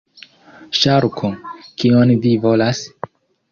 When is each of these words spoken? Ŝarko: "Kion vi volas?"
Ŝarko: 0.83 1.29
"Kion 1.83 2.17
vi 2.25 2.35
volas?" 2.49 2.83